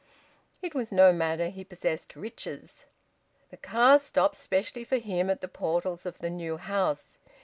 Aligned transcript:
It 0.63 0.73
was 0.73 0.91
no 0.91 1.13
matter; 1.13 1.49
he 1.49 1.63
possessed 1.63 2.15
riches. 2.15 2.87
The 3.51 3.57
car 3.57 3.99
stopped 3.99 4.35
specially 4.35 4.83
for 4.83 4.97
him 4.97 5.29
at 5.29 5.41
the 5.41 5.47
portals 5.47 6.07
of 6.07 6.17
the 6.17 6.29
new 6.31 6.57
house. 6.57 7.19